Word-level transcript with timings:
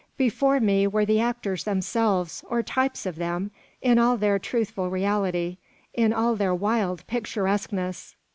Before 0.17 0.59
me 0.59 0.87
were 0.87 1.05
the 1.05 1.19
actors 1.21 1.63
themselves, 1.63 2.43
or 2.49 2.63
types 2.63 3.05
of 3.05 3.17
them, 3.17 3.51
in 3.83 3.99
all 3.99 4.17
their 4.17 4.39
truthful 4.39 4.89
reality, 4.89 5.57
in 5.93 6.11
all 6.11 6.35
their 6.35 6.55
wild 6.55 7.05
picturesqueness. 7.05 8.15